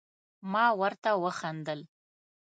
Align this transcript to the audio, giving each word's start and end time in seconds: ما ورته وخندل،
ما 0.51 0.65
ورته 0.81 1.11
وخندل، 1.23 1.79